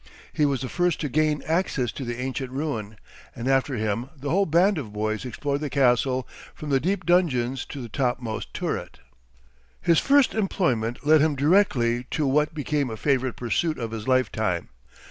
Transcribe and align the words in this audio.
He 0.33 0.47
was 0.47 0.61
the 0.63 0.67
first 0.67 0.99
to 1.01 1.09
gain 1.09 1.43
access 1.45 1.91
to 1.91 2.03
the 2.03 2.19
ancient 2.19 2.49
ruin, 2.49 2.97
and 3.35 3.47
after 3.47 3.75
him 3.75 4.09
the 4.17 4.31
whole 4.31 4.47
band 4.47 4.79
of 4.79 4.91
boys 4.91 5.25
explored 5.25 5.61
the 5.61 5.69
castle, 5.69 6.27
from 6.55 6.71
the 6.71 6.79
deep 6.79 7.05
dungeons 7.05 7.65
to 7.65 7.83
the 7.83 7.87
topmost 7.87 8.51
turret. 8.51 8.97
His 9.79 9.99
first 9.99 10.33
employment 10.33 11.05
led 11.05 11.21
him 11.21 11.35
directly 11.35 12.05
to 12.09 12.25
what 12.25 12.55
became 12.55 12.89
a 12.89 12.97
favorite 12.97 13.35
pursuit 13.35 13.77
of 13.77 13.91
his 13.91 14.07
lifetime. 14.07 14.69